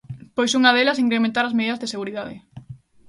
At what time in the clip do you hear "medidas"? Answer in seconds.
1.57-1.81